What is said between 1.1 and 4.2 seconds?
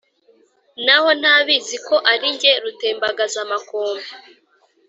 ntibaziko ari jye Rutembagazamakombe.